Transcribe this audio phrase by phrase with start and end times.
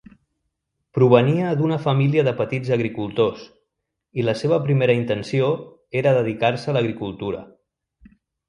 [0.97, 3.43] Provenia d'una família de petits agricultors
[4.23, 5.53] i la seva primera intenció
[6.03, 7.47] era dedicar-se a l'agricultura.